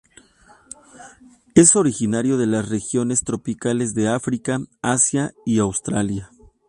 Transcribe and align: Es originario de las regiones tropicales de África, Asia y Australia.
Es 1.53 1.75
originario 1.75 2.39
de 2.39 2.47
las 2.47 2.67
regiones 2.69 3.23
tropicales 3.23 3.93
de 3.93 4.07
África, 4.07 4.57
Asia 4.81 5.31
y 5.45 5.59
Australia. 5.59 6.31